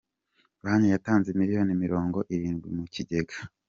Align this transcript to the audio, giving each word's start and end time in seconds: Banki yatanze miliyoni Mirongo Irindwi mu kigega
Banki 0.63 0.87
yatanze 0.95 1.29
miliyoni 1.39 1.71
Mirongo 1.83 2.17
Irindwi 2.35 2.67
mu 2.77 2.85
kigega 2.93 3.35